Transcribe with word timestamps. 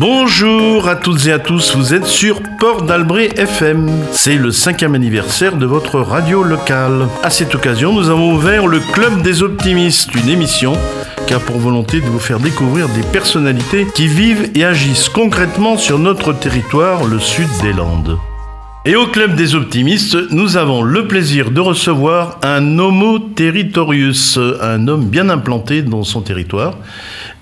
Bonjour 0.00 0.88
à 0.88 0.96
toutes 0.96 1.26
et 1.26 1.32
à 1.32 1.38
tous, 1.38 1.76
vous 1.76 1.94
êtes 1.94 2.06
sur 2.06 2.42
Port 2.58 2.82
d'Albret 2.82 3.28
FM. 3.36 3.88
C'est 4.10 4.34
le 4.34 4.50
cinquième 4.50 4.96
anniversaire 4.96 5.56
de 5.56 5.66
votre 5.66 6.00
radio 6.00 6.42
locale. 6.42 7.06
À 7.22 7.30
cette 7.30 7.54
occasion, 7.54 7.92
nous 7.92 8.10
avons 8.10 8.34
ouvert 8.34 8.66
le 8.66 8.80
Club 8.80 9.22
des 9.22 9.44
Optimistes, 9.44 10.12
une 10.16 10.28
émission 10.28 10.72
qui 11.28 11.34
a 11.34 11.38
pour 11.38 11.58
volonté 11.58 12.00
de 12.00 12.06
vous 12.06 12.18
faire 12.18 12.40
découvrir 12.40 12.88
des 12.88 13.04
personnalités 13.12 13.86
qui 13.94 14.08
vivent 14.08 14.50
et 14.56 14.64
agissent 14.64 15.08
concrètement 15.08 15.76
sur 15.76 16.00
notre 16.00 16.32
territoire, 16.32 17.04
le 17.04 17.20
sud 17.20 17.48
des 17.62 17.72
Landes. 17.72 18.18
Et 18.86 18.96
au 18.96 19.06
Club 19.06 19.34
des 19.34 19.54
Optimistes, 19.54 20.14
nous 20.30 20.58
avons 20.58 20.82
le 20.82 21.08
plaisir 21.08 21.50
de 21.50 21.58
recevoir 21.58 22.38
un 22.42 22.78
Homo 22.78 23.18
Territorius, 23.18 24.38
un 24.60 24.88
homme 24.88 25.08
bien 25.08 25.30
implanté 25.30 25.80
dans 25.80 26.02
son 26.02 26.20
territoire 26.20 26.76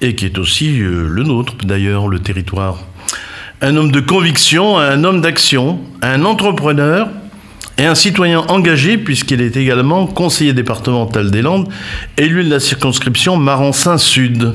et 0.00 0.14
qui 0.14 0.26
est 0.26 0.38
aussi 0.38 0.80
euh, 0.80 1.08
le 1.08 1.24
nôtre 1.24 1.54
d'ailleurs, 1.64 2.06
le 2.06 2.20
territoire. 2.20 2.78
Un 3.60 3.76
homme 3.76 3.90
de 3.90 3.98
conviction, 3.98 4.78
un 4.78 5.02
homme 5.02 5.20
d'action, 5.20 5.80
un 6.00 6.24
entrepreneur 6.24 7.08
et 7.76 7.86
un 7.86 7.96
citoyen 7.96 8.42
engagé 8.46 8.96
puisqu'il 8.96 9.40
est 9.40 9.56
également 9.56 10.06
conseiller 10.06 10.52
départemental 10.52 11.32
des 11.32 11.42
Landes, 11.42 11.68
élu 12.18 12.44
de 12.44 12.50
la 12.50 12.60
circonscription 12.60 13.36
Marensin 13.36 13.98
Sud. 13.98 14.52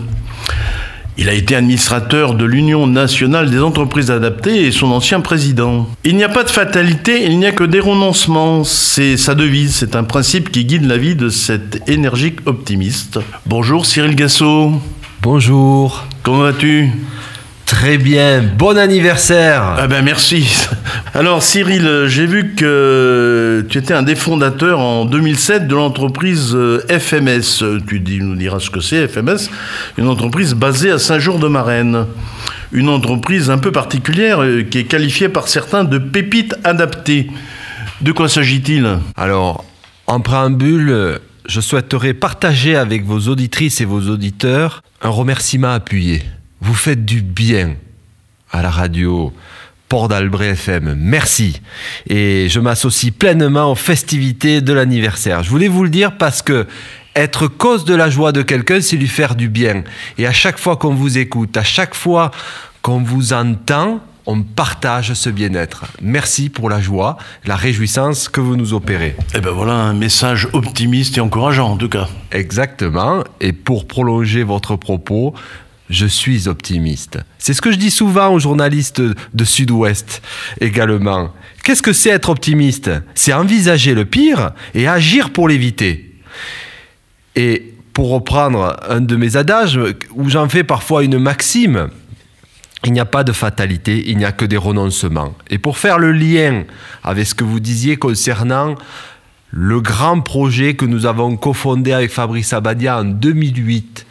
Il 1.20 1.30
a 1.30 1.34
été 1.34 1.56
administrateur 1.56 2.36
de 2.36 2.46
l'Union 2.46 2.86
nationale 2.86 3.50
des 3.50 3.60
entreprises 3.60 4.12
adaptées 4.12 4.68
et 4.68 4.72
son 4.72 4.92
ancien 4.92 5.20
président. 5.20 5.90
Il 6.04 6.16
n'y 6.16 6.24
a 6.24 6.30
pas 6.30 6.44
de 6.44 6.50
fatalité, 6.50 7.26
il 7.26 7.40
n'y 7.40 7.48
a 7.48 7.52
que 7.52 7.64
des 7.64 7.80
renoncements. 7.80 8.64
C'est 8.64 9.18
sa 9.18 9.34
devise, 9.34 9.74
c'est 9.74 9.96
un 9.96 10.04
principe 10.04 10.52
qui 10.52 10.66
guide 10.66 10.86
la 10.86 10.98
vie 10.98 11.16
de 11.16 11.30
cet 11.30 11.90
énergique 11.90 12.42
optimiste. 12.46 13.20
Bonjour 13.48 13.88
Cyril 13.88 14.16
Gassot. 14.16 14.74
Bonjour. 15.24 16.06
Comment 16.22 16.44
vas-tu? 16.44 16.92
Très 17.68 17.98
bien, 17.98 18.42
bon 18.42 18.78
anniversaire 18.78 19.76
Ah 19.78 19.88
ben 19.88 20.02
merci 20.02 20.58
Alors 21.14 21.44
Cyril, 21.44 22.06
j'ai 22.08 22.26
vu 22.26 22.56
que 22.56 23.66
tu 23.70 23.78
étais 23.78 23.94
un 23.94 24.04
des 24.04 24.16
fondateurs 24.16 24.80
en 24.80 25.04
2007 25.04 25.68
de 25.68 25.76
l'entreprise 25.76 26.56
euh, 26.56 26.82
FMS. 26.88 27.82
Tu 27.86 28.02
nous 28.22 28.36
diras 28.38 28.62
ce 28.62 28.70
que 28.70 28.80
c'est 28.80 29.06
FMS, 29.10 29.50
une 29.98 30.08
entreprise 30.08 30.54
basée 30.54 30.92
à 30.92 30.98
Saint-Jour-de-Marenne. 30.98 32.06
Une 32.72 32.88
entreprise 32.88 33.50
un 33.50 33.58
peu 33.58 33.74
particulière 33.74 34.42
euh, 34.42 34.64
qui 34.64 34.80
est 34.80 34.86
qualifiée 34.86 35.28
par 35.28 35.50
certains 35.50 35.84
de 35.84 35.98
pépite 35.98 36.56
adaptée. 36.64 37.30
De 38.00 38.14
quoi 38.14 38.30
s'agit-il? 38.30 38.98
Alors, 39.18 39.66
en 40.08 40.22
préambule, 40.22 41.20
je 41.46 41.60
souhaiterais 41.60 42.14
partager 42.14 42.78
avec 42.78 43.04
vos 43.04 43.28
auditrices 43.28 43.82
et 43.82 43.86
vos 43.86 44.10
auditeurs 44.10 44.84
un 45.02 45.10
remerciement 45.10 45.74
appuyé. 45.74 46.24
Vous 46.62 46.74
faites 46.74 47.06
du 47.06 47.22
bien 47.22 47.76
à 48.52 48.62
la 48.62 48.72
radio 48.72 49.32
Port 49.90 50.08
d'Albret 50.08 50.50
FM. 50.50 50.96
Merci. 50.98 51.62
Et 52.10 52.48
je 52.50 52.60
m'associe 52.60 53.14
pleinement 53.14 53.72
aux 53.72 53.76
festivités 53.76 54.62
de 54.62 54.74
l'anniversaire. 54.74 55.44
Je 55.44 55.50
voulais 55.50 55.68
vous 55.68 55.84
le 55.84 55.90
dire 55.90 56.18
parce 56.18 56.42
que 56.42 56.66
être 57.16 57.48
cause 57.48 57.86
de 57.86 57.96
la 57.96 58.10
joie 58.10 58.32
de 58.32 58.42
quelqu'un, 58.42 58.82
c'est 58.82 58.98
lui 58.98 59.08
faire 59.08 59.36
du 59.36 59.50
bien. 59.50 59.84
Et 60.18 60.26
à 60.26 60.34
chaque 60.34 60.58
fois 60.58 60.78
qu'on 60.78 60.94
vous 60.94 61.18
écoute, 61.18 61.56
à 61.58 61.64
chaque 61.64 61.96
fois 61.96 62.32
qu'on 62.82 63.02
vous 63.02 63.34
entend, 63.34 64.02
on 64.26 64.44
partage 64.44 65.14
ce 65.14 65.30
bien-être. 65.30 65.86
Merci 66.02 66.50
pour 66.50 66.70
la 66.70 66.82
joie, 66.82 67.18
la 67.46 67.56
réjouissance 67.56 68.30
que 68.30 68.42
vous 68.42 68.58
nous 68.58 68.74
opérez. 68.74 69.16
Eh 69.34 69.40
ben 69.40 69.52
voilà 69.52 69.74
un 69.74 69.94
message 69.94 70.50
optimiste 70.54 71.18
et 71.18 71.22
encourageant 71.22 71.72
en 71.72 71.78
tout 71.78 71.88
cas. 71.88 72.10
Exactement. 72.32 73.24
Et 73.40 73.54
pour 73.54 73.88
prolonger 73.88 74.44
votre 74.44 74.76
propos, 74.76 75.34
je 75.90 76.06
suis 76.06 76.48
optimiste. 76.48 77.20
C'est 77.38 77.54
ce 77.54 77.62
que 77.62 77.72
je 77.72 77.78
dis 77.78 77.92
souvent 77.92 78.30
aux 78.34 78.40
journalistes 78.40 79.02
de 79.02 79.44
Sud-Ouest 79.44 80.22
également. 80.60 81.34
Qu'est-ce 81.64 81.82
que 81.82 81.94
c'est 81.94 82.10
être 82.10 82.30
optimiste? 82.30 82.92
C'est 83.16 83.34
envisager 83.34 83.94
le 83.94 84.06
pire 84.06 84.52
et 84.74 84.88
agir 84.88 85.32
pour 85.32 85.48
l'éviter. 85.48 86.16
Et 87.36 87.74
pour 87.94 88.10
reprendre 88.10 88.78
un 88.88 89.02
de 89.02 89.16
mes 89.16 89.38
adages, 89.38 89.80
où 90.14 90.30
j'en 90.30 90.50
fais 90.50 90.64
parfois 90.64 91.04
une 91.04 91.18
maxime, 91.18 91.90
il 92.84 92.94
n'y 92.94 93.00
a 93.00 93.06
pas 93.06 93.24
de 93.24 93.32
fatalité, 93.32 94.04
il 94.08 94.18
n'y 94.18 94.26
a 94.26 94.32
que 94.32 94.46
des 94.46 94.58
renoncements. 94.58 95.34
Et 95.50 95.58
pour 95.58 95.78
faire 95.78 95.98
le 95.98 96.12
lien 96.12 96.64
avec 97.04 97.26
ce 97.28 97.34
que 97.34 97.44
vous 97.44 97.60
disiez 97.60 97.98
concernant 97.98 98.76
le 99.50 99.82
grand 99.82 100.22
projet 100.22 100.76
que 100.76 100.86
nous 100.86 101.06
avons 101.06 101.38
cofondé 101.38 101.94
avec 101.94 102.12
Fabrice 102.12 102.54
Abadia 102.54 103.00
en 103.00 103.06
2008, 103.06 104.06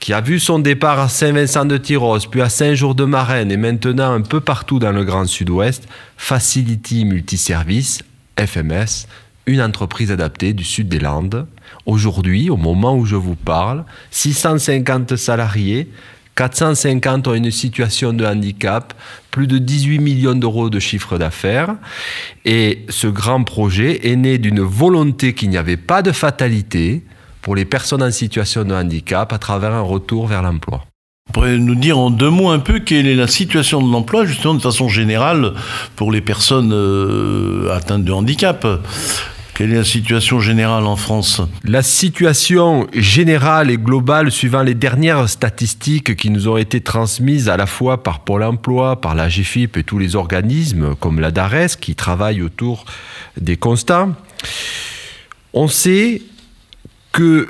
qui 0.00 0.14
a 0.14 0.22
vu 0.22 0.40
son 0.40 0.58
départ 0.58 0.98
à 0.98 1.08
Saint-Vincent-de-Tyros, 1.08 2.26
puis 2.30 2.40
à 2.40 2.48
Saint-Jour-de-Marenne 2.48 3.52
et 3.52 3.58
maintenant 3.58 4.12
un 4.12 4.22
peu 4.22 4.40
partout 4.40 4.78
dans 4.78 4.92
le 4.92 5.04
Grand 5.04 5.26
Sud-Ouest, 5.26 5.86
Facility 6.16 7.04
Multiservice, 7.04 8.02
FMS, 8.38 9.06
une 9.46 9.60
entreprise 9.60 10.10
adaptée 10.10 10.54
du 10.54 10.64
sud 10.64 10.88
des 10.88 11.00
Landes. 11.00 11.46
Aujourd'hui, 11.84 12.48
au 12.48 12.56
moment 12.56 12.96
où 12.96 13.04
je 13.04 13.16
vous 13.16 13.34
parle, 13.34 13.84
650 14.10 15.16
salariés, 15.16 15.90
450 16.34 17.28
ont 17.28 17.34
une 17.34 17.50
situation 17.50 18.14
de 18.14 18.24
handicap, 18.24 18.94
plus 19.30 19.46
de 19.46 19.58
18 19.58 19.98
millions 19.98 20.34
d'euros 20.34 20.70
de 20.70 20.78
chiffre 20.78 21.18
d'affaires. 21.18 21.74
Et 22.46 22.86
ce 22.88 23.06
grand 23.06 23.44
projet 23.44 24.08
est 24.10 24.16
né 24.16 24.38
d'une 24.38 24.62
volonté 24.62 25.34
qu'il 25.34 25.50
n'y 25.50 25.58
avait 25.58 25.76
pas 25.76 26.00
de 26.00 26.12
fatalité 26.12 27.02
pour 27.42 27.54
les 27.56 27.64
personnes 27.64 28.02
en 28.02 28.10
situation 28.10 28.64
de 28.64 28.74
handicap 28.74 29.32
à 29.32 29.38
travers 29.38 29.72
un 29.72 29.82
retour 29.82 30.26
vers 30.26 30.42
l'emploi. 30.42 30.84
Vous 31.26 31.34
pourriez 31.34 31.58
nous 31.58 31.76
dire 31.76 31.98
en 31.98 32.10
deux 32.10 32.30
mots 32.30 32.50
un 32.50 32.58
peu 32.58 32.80
quelle 32.80 33.06
est 33.06 33.14
la 33.14 33.28
situation 33.28 33.80
de 33.80 33.92
l'emploi, 33.92 34.24
justement 34.24 34.54
de 34.54 34.60
façon 34.60 34.88
générale, 34.88 35.52
pour 35.94 36.10
les 36.10 36.20
personnes 36.20 36.72
euh, 36.72 37.72
atteintes 37.74 38.04
de 38.04 38.12
handicap 38.12 38.66
quelle 39.60 39.74
est 39.74 39.76
la 39.76 39.84
situation 39.84 40.40
générale 40.40 40.86
en 40.86 40.96
France? 40.96 41.42
La 41.64 41.82
situation 41.82 42.86
générale 42.94 43.70
et 43.70 43.76
globale, 43.76 44.30
suivant 44.30 44.62
les 44.62 44.72
dernières 44.72 45.28
statistiques 45.28 46.16
qui 46.16 46.30
nous 46.30 46.48
ont 46.48 46.56
été 46.56 46.80
transmises 46.80 47.50
à 47.50 47.58
la 47.58 47.66
fois 47.66 48.02
par 48.02 48.20
Pôle 48.20 48.42
emploi, 48.42 48.98
par 48.98 49.14
la 49.14 49.28
GFIP 49.28 49.76
et 49.76 49.84
tous 49.84 49.98
les 49.98 50.16
organismes 50.16 50.94
comme 50.94 51.20
la 51.20 51.30
DARES 51.30 51.76
qui 51.78 51.94
travaillent 51.94 52.40
autour 52.40 52.86
des 53.38 53.58
constats, 53.58 54.08
on 55.52 55.68
sait 55.68 56.22
que 57.12 57.48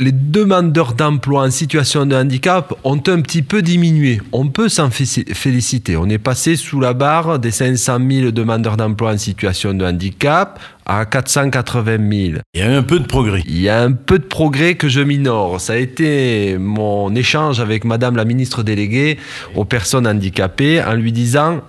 les 0.00 0.12
demandeurs 0.12 0.94
d'emploi 0.94 1.42
en 1.42 1.50
situation 1.50 2.06
de 2.06 2.16
handicap 2.16 2.72
ont 2.84 3.02
un 3.06 3.20
petit 3.20 3.42
peu 3.42 3.60
diminué. 3.60 4.22
On 4.32 4.48
peut 4.48 4.70
s'en 4.70 4.88
féliciter. 4.88 5.94
On 5.98 6.08
est 6.08 6.18
passé 6.18 6.56
sous 6.56 6.80
la 6.80 6.94
barre 6.94 7.38
des 7.38 7.50
500 7.50 7.98
000 8.10 8.30
demandeurs 8.30 8.78
d'emploi 8.78 9.12
en 9.12 9.18
situation 9.18 9.74
de 9.74 9.84
handicap 9.84 10.58
à 10.86 11.04
480 11.04 11.98
000. 11.98 12.38
Il 12.54 12.60
y 12.60 12.62
a 12.62 12.74
un 12.74 12.82
peu 12.82 12.98
de 12.98 13.04
progrès. 13.04 13.42
Il 13.46 13.60
y 13.60 13.68
a 13.68 13.82
un 13.82 13.92
peu 13.92 14.18
de 14.18 14.24
progrès 14.24 14.74
que 14.74 14.88
je 14.88 15.02
minore. 15.02 15.60
Ça 15.60 15.74
a 15.74 15.76
été 15.76 16.56
mon 16.58 17.14
échange 17.14 17.60
avec 17.60 17.84
Madame 17.84 18.16
la 18.16 18.24
ministre 18.24 18.62
déléguée 18.62 19.18
aux 19.54 19.66
personnes 19.66 20.06
handicapées 20.06 20.82
en 20.82 20.94
lui 20.94 21.12
disant, 21.12 21.60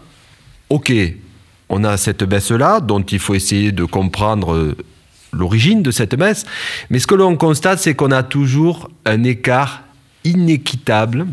OK, 0.69 0.93
on 1.67 1.83
a 1.83 1.97
cette 1.97 2.23
baisse-là 2.23 2.79
dont 2.79 3.01
il 3.01 3.19
faut 3.19 3.33
essayer 3.33 3.73
de 3.73 3.83
comprendre 3.83 4.73
l'origine 5.31 5.81
de 5.81 5.91
cette 5.91 6.13
messe. 6.13 6.45
Mais 6.89 6.99
ce 6.99 7.07
que 7.07 7.15
l'on 7.15 7.35
constate, 7.35 7.79
c'est 7.79 7.95
qu'on 7.95 8.11
a 8.11 8.23
toujours 8.23 8.89
un 9.05 9.23
écart 9.23 9.83
inéquitable 10.23 11.25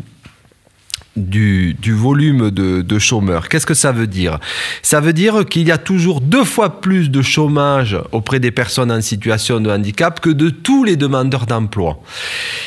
du, 1.19 1.77
volume 1.93 2.51
de, 2.51 2.99
chômeurs. 2.99 3.49
Qu'est-ce 3.49 3.67
que 3.67 3.75
ça 3.75 3.93
veut 3.93 4.07
dire? 4.07 4.39
Ça 4.83 5.01
veut 5.01 5.13
dire 5.13 5.45
qu'il 5.47 5.67
y 5.67 5.73
a 5.73 5.79
toujours 5.79 6.21
deux 6.21 6.45
fois 6.45 6.81
plus 6.81 7.11
de 7.11 7.23
chômage 7.23 7.99
auprès 8.13 8.41
des 8.41 8.51
personnes 8.51 8.93
en 8.93 9.01
situation 9.01 9.61
de 9.61 9.71
handicap 9.71 10.21
que 10.21 10.31
de 10.31 10.51
tous 10.51 10.85
les 10.85 10.97
demandeurs 10.97 11.47
d'emploi. 11.47 12.01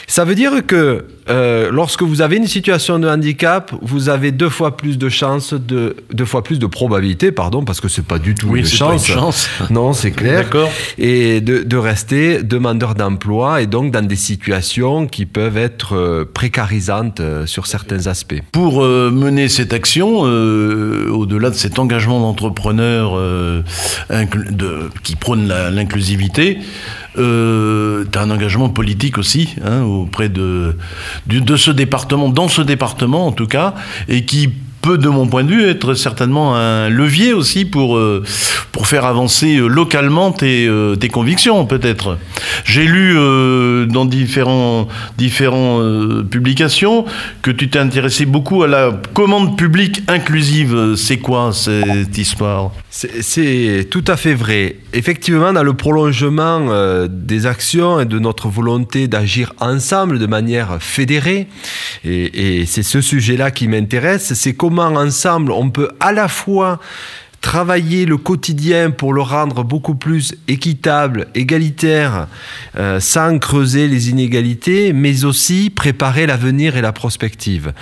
Ça 0.07 0.25
veut 0.25 0.35
dire 0.35 0.65
que 0.65 1.05
euh, 1.31 1.71
lorsque 1.71 2.03
vous 2.03 2.21
avez 2.21 2.37
une 2.37 2.47
situation 2.47 2.99
de 2.99 3.07
handicap, 3.07 3.71
vous 3.81 4.09
avez 4.09 4.31
deux 4.31 4.49
fois 4.49 4.77
plus 4.77 4.97
de 4.97 5.09
chances, 5.09 5.53
de, 5.53 5.95
deux 6.11 6.25
fois 6.25 6.43
plus 6.43 6.59
de 6.59 6.65
probabilité, 6.65 7.31
pardon, 7.31 7.63
parce 7.63 7.79
que 7.79 7.87
c'est 7.87 8.05
pas 8.05 8.19
du 8.19 8.35
tout 8.35 8.47
oui, 8.47 8.59
une, 8.59 8.65
chance. 8.65 9.07
Pas 9.07 9.13
une 9.13 9.19
chance. 9.19 9.49
Non, 9.69 9.93
c'est 9.93 10.11
clair. 10.11 10.43
D'accord. 10.43 10.69
Et 10.97 11.41
de, 11.41 11.77
rester 11.77 12.43
demandeur 12.43 12.93
d'emploi 12.93 13.61
et 13.61 13.67
donc 13.67 13.91
dans 13.91 14.05
des 14.05 14.15
situations 14.15 15.07
qui 15.07 15.25
peuvent 15.25 15.57
être 15.57 15.95
euh, 15.95 16.29
précarisantes 16.31 17.19
euh, 17.19 17.47
sur 17.47 17.65
certains 17.65 18.05
aspects. 18.05 18.41
Pour 18.51 18.81
mener 18.81 19.47
cette 19.47 19.73
action, 19.73 20.19
au-delà 20.19 21.49
de 21.49 21.55
cet 21.55 21.79
engagement 21.79 22.19
d'entrepreneur 22.19 23.17
qui 25.03 25.15
prône 25.15 25.47
l'inclusivité, 25.47 26.59
euh, 27.17 28.05
tu 28.11 28.17
as 28.17 28.21
un 28.21 28.31
engagement 28.31 28.69
politique 28.69 29.17
aussi 29.17 29.55
hein, 29.63 29.81
auprès 29.83 30.29
de, 30.29 30.77
de, 31.27 31.55
ce 31.57 31.71
département, 31.71 32.29
dans 32.29 32.47
ce 32.47 32.61
département 32.61 33.27
en 33.27 33.31
tout 33.31 33.47
cas, 33.47 33.73
et 34.07 34.25
qui 34.25 34.49
peut, 34.81 34.97
de 34.97 35.09
mon 35.09 35.27
point 35.27 35.43
de 35.43 35.51
vue, 35.51 35.65
être 35.65 35.93
certainement 35.93 36.55
un 36.55 36.89
levier 36.89 37.33
aussi 37.33 37.65
pour, 37.65 37.97
euh, 37.97 38.23
pour 38.71 38.87
faire 38.87 39.05
avancer 39.05 39.57
euh, 39.57 39.67
localement 39.67 40.31
tes, 40.31 40.67
euh, 40.67 40.95
tes 40.95 41.07
convictions, 41.07 41.65
peut-être. 41.65 42.17
J'ai 42.65 42.85
lu 42.85 43.15
dans 43.87 44.05
différents, 44.05 44.87
publications 46.29 47.05
que 47.41 47.51
tu 47.51 47.69
t'es 47.69 47.79
intéressé 47.79 48.25
beaucoup 48.25 48.63
à 48.63 48.67
la 48.67 48.99
commande 49.13 49.57
publique 49.57 50.01
inclusive. 50.07 50.95
C'est 50.95 51.17
quoi 51.17 51.51
cette 51.53 52.17
histoire? 52.17 52.71
C'est 52.89 53.87
tout 53.89 54.03
à 54.07 54.15
fait 54.15 54.33
vrai. 54.33 54.77
Effectivement, 54.93 55.53
dans 55.53 55.63
le 55.63 55.73
prolongement 55.73 57.07
des 57.07 57.45
actions 57.45 57.99
et 58.01 58.05
de 58.05 58.19
notre 58.19 58.49
volonté 58.49 59.07
d'agir 59.07 59.53
ensemble 59.59 60.19
de 60.19 60.25
manière 60.25 60.81
fédérée, 60.81 61.47
et, 62.03 62.59
et 62.61 62.65
c'est 62.65 62.83
ce 62.83 62.99
sujet-là 62.99 63.51
qui 63.51 63.67
m'intéresse, 63.67 64.33
c'est 64.33 64.53
comment 64.53 64.87
ensemble 64.87 65.51
on 65.51 65.69
peut 65.69 65.89
à 65.99 66.11
la 66.11 66.27
fois 66.27 66.79
travailler 67.41 68.05
le 68.05 68.17
quotidien 68.17 68.91
pour 68.91 69.13
le 69.13 69.21
rendre 69.21 69.63
beaucoup 69.63 69.95
plus 69.95 70.35
équitable, 70.47 71.27
égalitaire, 71.35 72.27
euh, 72.77 72.99
sans 72.99 73.39
creuser 73.39 73.87
les 73.87 74.09
inégalités, 74.09 74.93
mais 74.93 75.25
aussi 75.25 75.71
préparer 75.71 76.27
l'avenir 76.27 76.77
et 76.77 76.81
la 76.81 76.93
prospective. 76.93 77.73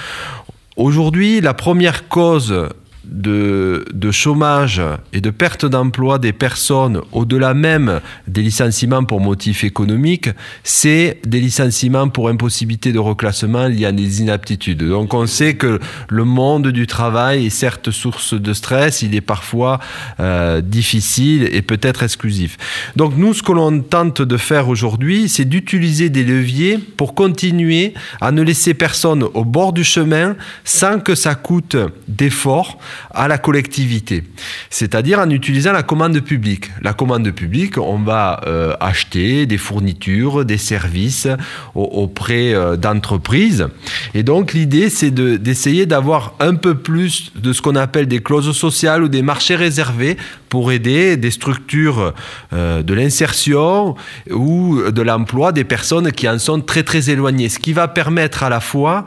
Aujourd'hui, 0.78 1.42
la 1.42 1.54
première 1.54 2.08
cause 2.08 2.70
de, 3.12 4.12
chômage 4.12 4.82
et 5.14 5.22
de 5.22 5.30
perte 5.30 5.66
d'emploi 5.66 6.20
des 6.20 6.34
personnes, 6.34 7.02
au-delà 7.12 7.54
même 7.54 8.02
des 8.28 8.42
licenciements 8.42 9.04
pour 9.04 9.22
motifs 9.22 9.64
économiques, 9.64 10.30
c'est 10.64 11.20
des 11.26 11.40
licenciements 11.40 12.10
pour 12.10 12.30
impossibilité 12.30 12.92
de 12.92 13.00
reclassement 13.00 13.68
liés 13.68 13.86
à 13.86 13.92
des 13.92 14.22
inaptitudes. 14.22 14.84
Donc 14.84 15.14
on 15.14 15.28
sait 15.28 15.56
que 15.56 15.80
le 16.10 16.24
monde 16.24 16.68
du 16.70 16.88
travail 16.88 17.46
est 17.46 17.50
certes 17.50 17.92
source 17.92 18.34
de 18.34 18.54
stress, 18.54 19.02
il 19.02 19.16
est 19.16 19.22
parfois 19.22 19.80
euh, 20.20 20.62
difficile 20.62 21.50
et 21.52 21.62
peut-être 21.62 22.04
exclusif. 22.04 22.58
Donc 22.96 23.16
nous, 23.16 23.34
ce 23.34 23.44
que 23.44 23.52
l'on 23.52 23.82
tente 23.82 24.22
de 24.22 24.38
faire 24.38 24.70
aujourd'hui, 24.70 25.30
c'est 25.30 25.46
d'utiliser 25.46 26.10
des 26.10 26.24
leviers 26.24 26.78
pour 26.78 27.14
continuer 27.14 27.94
à 28.22 28.32
ne 28.32 28.42
laisser 28.42 28.74
personne 28.74 29.24
au 29.34 29.46
bord 29.46 29.74
du 29.74 29.84
chemin 29.84 30.36
sans 30.64 31.00
que 31.00 31.16
ça 31.16 31.36
coûte 31.36 31.78
d'efforts 32.08 32.78
à 33.12 33.28
la 33.28 33.38
collectivité, 33.38 34.24
c'est-à-dire 34.70 35.20
en 35.20 35.30
utilisant 35.30 35.72
la 35.72 35.84
commande 35.84 36.20
publique. 36.22 36.72
La 36.82 36.94
commande 36.94 37.30
publique, 37.32 37.78
on 37.78 37.98
va 37.98 38.42
euh, 38.48 38.74
acheter 38.80 39.46
des 39.46 39.58
fournitures, 39.58 40.46
des 40.46 40.58
services 40.58 41.28
auprès 41.76 42.54
euh, 42.54 42.76
d'entreprises. 42.76 43.68
Et 44.14 44.24
donc 44.24 44.54
l'idée, 44.54 44.90
c'est 44.90 45.12
d'essayer 45.12 45.86
d'avoir 45.86 46.36
un 46.40 46.56
peu 46.56 46.76
plus 46.76 47.32
de 47.36 47.54
ce 47.54 47.62
qu'on 47.62 47.76
appelle 47.76 48.08
des 48.08 48.22
clauses 48.22 48.56
sociales 48.56 49.04
ou 49.04 49.08
des 49.08 49.22
marchés 49.22 49.56
réservés 49.56 50.18
pour 50.50 50.72
aider 50.72 51.18
des 51.18 51.32
structures 51.32 52.14
euh, 52.54 52.84
de 52.84 52.94
l'insertion 52.94 53.96
ou 54.32 54.82
de 54.92 55.02
l'emploi 55.02 55.52
des 55.52 55.64
personnes 55.64 56.12
qui 56.12 56.28
en 56.28 56.40
sont 56.40 56.62
très 56.62 56.84
très 56.84 57.10
éloignées. 57.10 57.50
Ce 57.50 57.60
qui 57.60 57.74
va 57.74 57.88
permettre 57.88 58.44
à 58.44 58.50
la 58.50 58.60
fois 58.60 59.06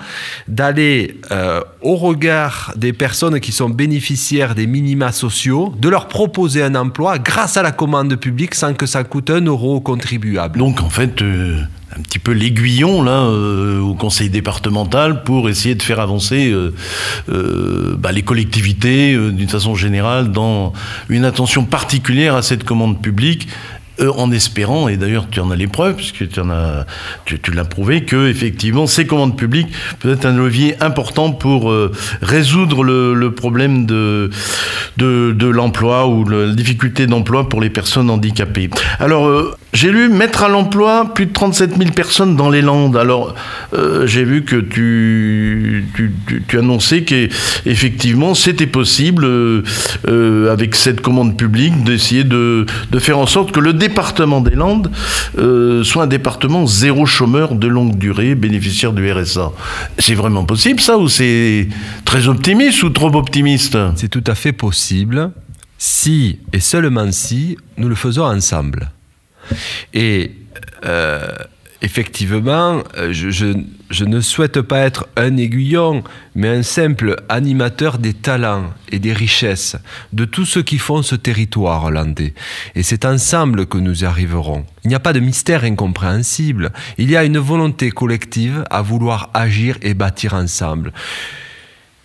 d'aller 0.48 1.16
au 1.80 1.96
regard 1.96 2.72
des 2.76 2.92
personnes 2.92 3.40
qui 3.40 3.52
sont 3.52 3.68
bénéficiaires 3.68 4.54
des 4.54 4.66
minima 4.66 5.12
sociaux, 5.12 5.74
de 5.78 5.88
leur 5.88 6.08
proposer 6.08 6.62
un 6.62 6.74
emploi 6.74 7.18
grâce 7.18 7.56
à 7.56 7.62
la 7.62 7.72
commande 7.72 8.16
publique 8.16 8.54
sans 8.54 8.74
que 8.74 8.86
ça 8.86 9.04
coûte 9.04 9.30
un 9.30 9.40
euro 9.40 9.76
aux 9.76 9.80
contribuables. 9.80 10.58
Donc 10.58 10.80
en 10.80 10.90
fait, 10.90 11.22
euh, 11.22 11.60
un 11.96 12.02
petit 12.02 12.18
peu 12.18 12.32
l'aiguillon 12.32 13.02
là 13.02 13.22
euh, 13.22 13.80
au 13.80 13.94
conseil 13.94 14.30
départemental 14.30 15.22
pour 15.24 15.48
essayer 15.48 15.74
de 15.74 15.82
faire 15.82 16.00
avancer 16.00 16.52
euh, 16.52 17.96
bah, 17.98 18.12
les 18.12 18.22
collectivités 18.22 19.16
d'une 19.16 19.48
façon 19.48 19.74
générale 19.74 20.32
dans 20.32 20.72
une 21.08 21.24
attention 21.24 21.64
particulière 21.64 22.34
à 22.34 22.42
cette 22.42 22.64
commande 22.64 23.00
publique. 23.02 23.48
euh, 23.48 23.81
en 24.00 24.30
espérant, 24.32 24.88
et 24.88 24.96
d'ailleurs 24.96 25.28
tu 25.30 25.40
en 25.40 25.50
as 25.50 25.56
les 25.56 25.66
preuves, 25.66 25.96
puisque 25.96 26.28
tu, 26.28 26.40
en 26.40 26.50
as, 26.50 26.86
tu, 27.24 27.38
l'as 27.52 27.64
prouvé, 27.64 28.04
que 28.04 28.28
effectivement 28.28 28.86
ces 28.86 29.06
commandes 29.06 29.36
publiques 29.36 29.68
peuvent 30.00 30.12
être 30.12 30.26
un 30.26 30.36
levier 30.36 30.76
important 30.82 31.32
pour 31.32 31.70
euh, 31.70 31.92
résoudre 32.20 32.84
le, 32.84 33.30
problème 33.30 33.86
de, 33.86 34.30
de, 34.96 35.46
l'emploi 35.46 36.06
ou 36.06 36.28
la 36.28 36.52
difficulté 36.52 37.06
d'emploi 37.06 37.48
pour 37.48 37.60
les 37.60 37.70
personnes 37.70 38.10
handicapées. 38.10 38.70
Alors, 38.98 39.26
euh, 39.26 39.54
j'ai 39.72 39.90
lu 39.90 40.08
mettre 40.10 40.42
à 40.42 40.48
l'emploi 40.48 41.14
plus 41.14 41.26
de 41.26 41.32
37 41.32 41.78
000 41.78 41.90
personnes 41.92 42.36
dans 42.36 42.50
les 42.50 42.60
Landes. 42.60 42.96
Alors, 42.96 43.34
euh, 43.72 44.06
j'ai 44.06 44.22
vu 44.22 44.42
que 44.44 44.56
tu, 44.56 45.86
tu, 45.96 46.12
tu, 46.46 46.58
annonçais 46.58 47.04
qu'effectivement, 47.04 48.34
c'était 48.34 48.66
possible, 48.66 49.24
euh, 49.24 49.62
euh, 50.08 50.52
avec 50.52 50.74
cette 50.74 51.00
commande 51.00 51.38
publique, 51.38 51.84
d'essayer 51.84 52.24
de, 52.24 52.66
de, 52.90 52.98
faire 52.98 53.18
en 53.18 53.26
sorte 53.26 53.52
que 53.52 53.60
le 53.60 53.72
département 53.87 54.40
des 54.40 54.56
Landes 54.64 54.90
soit 55.82 56.05
un 56.05 56.12
département 56.19 56.67
zéro 56.67 57.06
chômeur 57.06 57.55
de 57.55 57.67
longue 57.67 57.96
durée, 57.99 58.34
bénéficiaire 58.34 58.93
du 58.93 59.11
RSA. 59.11 59.52
C'est 59.99 60.14
vraiment 60.14 60.44
possible, 60.44 60.81
ça, 60.81 60.99
ou 60.99 61.08
c'est 61.08 61.69
très 62.05 62.29
optimiste 62.29 62.82
ou 62.82 62.90
trop 62.90 63.14
optimiste? 63.17 63.76
C'est 63.96 64.08
tout 64.08 64.25
à 64.26 64.34
fait 64.34 64.52
possible, 64.52 65.31
si, 65.79 66.38
et 66.52 66.61
seulement 66.61 67.11
si, 67.11 67.56
nous 67.76 67.88
le 67.88 67.94
faisons 67.94 68.25
ensemble. 68.25 68.90
Et 69.93 70.32
euh, 70.85 71.26
effectivement, 71.82 72.82
euh, 72.96 73.12
je, 73.12 74.05
ne 74.05 74.20
souhaite 74.20 74.61
pas 74.62 74.79
être 74.79 75.08
un 75.17 75.37
aiguillon, 75.37 76.02
mais 76.34 76.49
un 76.49 76.62
simple 76.62 77.17
animateur 77.29 77.99
des 77.99 78.14
talents 78.14 78.73
et 78.90 78.99
des 78.99 79.12
richesses 79.12 79.76
de 80.12 80.25
tous 80.25 80.46
ceux 80.46 80.62
qui 80.62 80.79
font 80.79 81.02
ce 81.02 81.17
territoire 81.17 81.90
landais. 81.90 82.34
Et 82.75 82.82
c'est 82.82 83.05
ensemble 83.05 83.67
que 83.67 83.79
nous 83.79 84.02
y 84.02 84.06
arriverons. 84.06 84.64
Il 84.84 84.88
n'y 84.88 84.94
a 84.94 85.00
pas 85.00 85.12
de 85.12 85.20
mystère 85.20 85.64
incompréhensible. 85.64 86.73
Il 86.99 87.11
y 87.11 87.17
a 87.17 87.25
une 87.25 87.38
volonté 87.38 87.90
collective 87.90 88.64
à 88.70 88.81
vouloir 88.81 89.31
agir 89.35 89.76
et 89.82 89.94
bâtir 89.94 90.35
ensemble. 90.35 90.93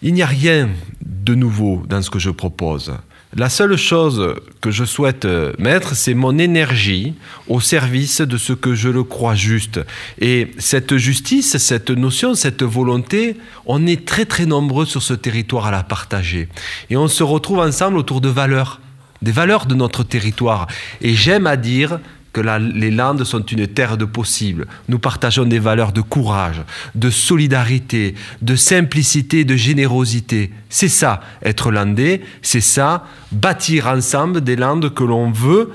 Il 0.02 0.14
n'y 0.14 0.24
a 0.24 0.28
rien 0.28 0.70
de 1.06 1.36
nouveau 1.36 1.84
dans 1.88 2.02
ce 2.02 2.10
que 2.10 2.20
je 2.20 2.30
propose. 2.30 2.94
La 3.40 3.50
seule 3.50 3.78
chose 3.78 4.34
que 4.62 4.72
je 4.72 4.84
souhaite 4.84 5.26
euh, 5.26 5.54
mettre, 5.60 5.94
c'est 5.94 6.16
mon 6.16 6.40
énergie 6.40 7.14
au 7.48 7.60
service 7.60 8.22
de 8.22 8.36
ce 8.36 8.52
que 8.52 8.74
je 8.74 8.90
le 8.90 9.04
crois 9.04 9.36
juste. 9.36 9.80
Et 10.20 10.56
cette 10.58 10.98
justice, 10.98 11.56
cette 11.58 11.92
notion, 11.92 12.34
cette 12.34 12.64
volonté, 12.64 13.38
on 13.68 13.86
est 13.86 14.08
très 14.08 14.26
très 14.26 14.48
nombreux 14.48 14.88
sur 14.88 15.04
ce 15.04 15.14
territoire 15.14 15.68
à 15.68 15.72
la 15.72 15.84
partager. 15.84 16.50
Et 16.90 16.98
on 16.98 17.08
se 17.08 17.22
retrouve 17.22 17.60
ensemble 17.60 17.98
autour 17.98 18.22
de 18.22 18.30
valeurs, 18.30 18.82
des 19.22 19.32
valeurs 19.32 19.68
de 19.68 19.76
notre 19.76 20.02
territoire. 20.02 20.66
Et 21.02 21.14
j'aime 21.14 21.46
à 21.46 21.58
dire 21.58 22.00
les 22.42 22.92
Landes 22.92 23.24
sont 23.24 23.44
une 23.46 23.68
terre 23.68 23.98
de 23.98 24.06
possible. 24.06 24.68
Nous 24.90 25.00
partageons 25.00 25.46
des 25.46 25.60
valeurs 25.60 25.92
de 25.92 26.02
courage, 26.02 26.62
de 26.96 27.10
solidarité, 27.10 28.16
de 28.42 28.56
simplicité, 28.56 29.46
de 29.46 29.56
générosité. 29.56 30.52
C'est 30.70 30.88
ça, 30.88 31.22
être 31.44 31.72
landais, 31.72 32.22
c'est 32.42 32.62
ça, 32.62 33.06
bâtir 33.32 33.88
ensemble 33.88 34.42
des 34.42 34.56
Landes 34.56 34.94
que 34.94 35.04
l'on 35.04 35.32
veut 35.32 35.72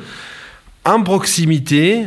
en 0.85 1.03
proximité 1.03 2.07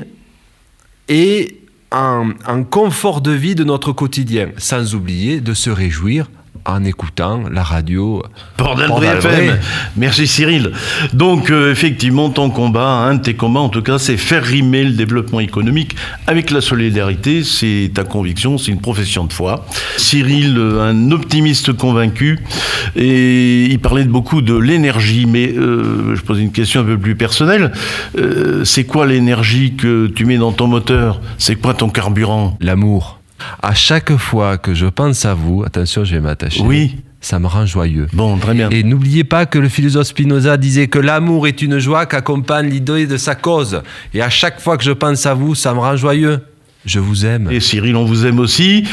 et 1.07 1.61
en 1.91 2.63
confort 2.69 3.21
de 3.21 3.31
vie 3.31 3.55
de 3.55 3.63
notre 3.63 3.93
quotidien, 3.93 4.49
sans 4.57 4.95
oublier 4.95 5.39
de 5.39 5.53
se 5.53 5.69
réjouir 5.69 6.29
en 6.65 6.83
écoutant 6.83 7.43
la 7.51 7.63
radio. 7.63 8.23
Port 8.57 8.81
FM. 8.81 9.57
Merci 9.97 10.27
Cyril. 10.27 10.71
Donc 11.13 11.49
euh, 11.49 11.71
effectivement, 11.71 12.29
ton 12.29 12.49
combat, 12.49 12.87
un 12.87 13.15
de 13.15 13.21
tes 13.21 13.35
combats 13.35 13.59
en 13.59 13.69
tout 13.69 13.81
cas, 13.81 13.99
c'est 13.99 14.17
faire 14.17 14.43
rimer 14.43 14.83
le 14.83 14.91
développement 14.91 15.39
économique 15.39 15.95
avec 16.27 16.51
la 16.51 16.61
solidarité. 16.61 17.43
C'est 17.43 17.91
ta 17.93 18.03
conviction, 18.03 18.57
c'est 18.57 18.71
une 18.71 18.81
profession 18.81 19.25
de 19.25 19.33
foi. 19.33 19.65
Cyril, 19.97 20.55
euh, 20.57 20.89
un 20.89 21.11
optimiste 21.11 21.73
convaincu, 21.73 22.39
et 22.95 23.65
il 23.65 23.79
parlait 23.79 24.03
beaucoup 24.05 24.41
de 24.41 24.55
l'énergie, 24.55 25.25
mais 25.25 25.51
euh, 25.51 26.15
je 26.15 26.21
pose 26.21 26.39
une 26.39 26.51
question 26.51 26.81
un 26.81 26.85
peu 26.85 26.97
plus 26.97 27.15
personnelle. 27.15 27.71
c'est 28.63 28.85
quoi 28.85 29.05
l'énergie 29.05 29.75
que 29.75 30.07
tu 30.07 30.25
mets 30.25 30.37
dans 30.37 30.51
ton 30.51 30.67
moteur? 30.67 31.21
C'est 31.37 31.55
quoi 31.55 31.73
ton 31.73 31.89
carburant? 31.89 32.57
L'amour. 32.59 33.19
À 33.61 33.73
chaque 33.73 34.15
fois 34.17 34.57
que 34.57 34.73
je 34.73 34.85
pense 34.85 35.25
à 35.25 35.33
vous, 35.33 35.63
attention, 35.63 36.03
je 36.03 36.15
vais 36.15 36.21
m'attacher. 36.21 36.61
Oui. 36.61 36.97
Ça 37.21 37.39
me 37.39 37.47
rend 37.47 37.65
joyeux. 37.65 38.07
Bon, 38.13 38.37
très 38.37 38.53
bien. 38.53 38.69
Et 38.69 38.83
n'oubliez 38.83 39.23
pas 39.23 39.47
que 39.47 39.57
le 39.57 39.67
philosophe 39.67 40.07
Spinoza 40.07 40.57
disait 40.57 40.87
que 40.87 40.99
l'amour 40.99 41.47
est 41.47 41.63
une 41.63 41.79
joie 41.79 42.05
qu'accompagne 42.05 42.69
l'idée 42.69 43.07
de 43.07 43.17
sa 43.17 43.33
cause. 43.33 43.81
Et 44.13 44.21
à 44.21 44.29
chaque 44.29 44.61
fois 44.61 44.77
que 44.77 44.83
je 44.83 44.91
pense 44.91 45.25
à 45.25 45.33
vous, 45.33 45.55
ça 45.55 45.73
me 45.73 45.79
rend 45.79 45.97
joyeux. 45.97 46.41
Je 46.85 46.99
vous 46.99 47.25
aime. 47.25 47.49
Et 47.49 47.61
Cyril, 47.61 47.95
on 47.95 48.05
vous 48.05 48.27
aime 48.27 48.37
aussi. 48.37 48.83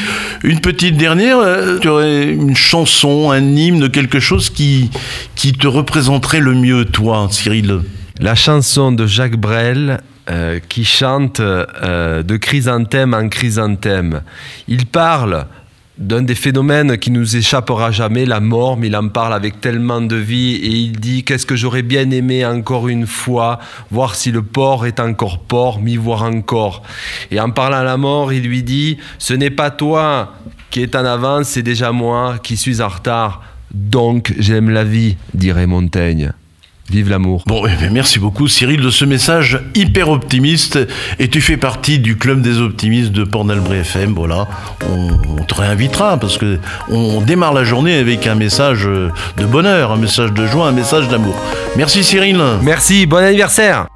Une 0.43 0.61
petite 0.61 0.97
dernière, 0.97 1.37
euh, 1.37 1.77
tu 1.77 1.87
aurais 1.89 2.31
une 2.31 2.55
chanson, 2.55 3.29
un 3.29 3.55
hymne, 3.55 3.89
quelque 3.89 4.19
chose 4.19 4.49
qui, 4.49 4.89
qui 5.35 5.53
te 5.53 5.67
représenterait 5.67 6.39
le 6.39 6.55
mieux, 6.55 6.85
toi, 6.85 7.27
Cyril? 7.29 7.81
La 8.19 8.33
chanson 8.33 8.91
de 8.91 9.05
Jacques 9.05 9.37
Brel, 9.37 10.01
euh, 10.29 10.59
qui 10.69 10.85
chante 10.85 11.39
euh, 11.39 12.23
de 12.23 12.37
chrysanthème 12.37 13.13
en 13.13 13.27
chrysanthème. 13.27 14.21
Il 14.67 14.85
parle 14.85 15.47
d'un 15.97 16.21
des 16.21 16.33
phénomènes 16.33 16.97
qui 16.97 17.11
nous 17.11 17.35
échappera 17.35 17.91
jamais, 17.91 18.25
la 18.25 18.39
mort, 18.39 18.77
mais 18.77 18.87
il 18.87 18.95
en 18.95 19.09
parle 19.09 19.33
avec 19.33 19.61
tellement 19.61 20.01
de 20.01 20.15
vie 20.15 20.55
et 20.55 20.69
il 20.69 20.99
dit 20.99 21.23
qu'est-ce 21.23 21.45
que 21.45 21.55
j'aurais 21.55 21.83
bien 21.83 22.09
aimé 22.09 22.45
encore 22.45 22.87
une 22.87 23.05
fois, 23.05 23.59
voir 23.91 24.15
si 24.15 24.31
le 24.31 24.41
port 24.41 24.85
est 24.85 24.99
encore 24.99 25.39
port, 25.39 25.79
m'y 25.79 25.97
voir 25.97 26.23
encore. 26.23 26.83
Et 27.29 27.39
en 27.39 27.51
parlant 27.51 27.77
à 27.77 27.83
la 27.83 27.97
mort, 27.97 28.33
il 28.33 28.43
lui 28.43 28.63
dit, 28.63 28.97
ce 29.19 29.33
n'est 29.33 29.51
pas 29.51 29.71
toi 29.71 30.33
qui 30.71 30.81
est 30.81 30.95
en 30.95 31.05
avance, 31.05 31.49
c'est 31.49 31.63
déjà 31.63 31.91
moi 31.91 32.37
qui 32.41 32.57
suis 32.57 32.81
en 32.81 32.87
retard. 32.87 33.43
Donc 33.73 34.33
j'aime 34.39 34.69
la 34.69 34.83
vie, 34.83 35.17
dirait 35.33 35.67
Montaigne. 35.67 36.33
Vive 36.89 37.09
l'amour. 37.09 37.43
Bon, 37.47 37.65
eh 37.65 37.89
merci 37.89 38.19
beaucoup 38.19 38.47
Cyril 38.47 38.81
de 38.81 38.89
ce 38.89 39.05
message 39.05 39.59
hyper 39.73 40.09
optimiste. 40.09 40.79
Et 41.17 41.29
tu 41.29 41.41
fais 41.41 41.57
partie 41.57 41.99
du 41.99 42.17
club 42.17 42.41
des 42.41 42.59
optimistes 42.59 43.11
de 43.11 43.23
Port 43.23 43.45
d'Albret 43.45 43.79
FM. 43.79 44.13
Voilà, 44.13 44.47
on, 44.91 45.43
te 45.43 45.55
réinvitera 45.55 46.17
parce 46.17 46.37
que 46.37 46.59
on 46.89 47.21
démarre 47.21 47.53
la 47.53 47.63
journée 47.63 47.95
avec 47.95 48.27
un 48.27 48.35
message 48.35 48.85
de 48.85 49.45
bonheur, 49.45 49.91
un 49.91 49.97
message 49.97 50.33
de 50.33 50.45
joie, 50.45 50.67
un 50.67 50.73
message 50.73 51.07
d'amour. 51.07 51.35
Merci 51.75 52.03
Cyril. 52.03 52.39
Merci, 52.61 53.05
bon 53.05 53.17
anniversaire. 53.17 53.87